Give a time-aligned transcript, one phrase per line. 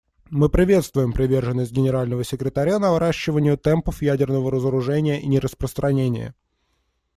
[0.31, 6.33] Мы приветствуем приверженность Генерального секретаря наращиванию темпов ядерного разоружения и нераспространения.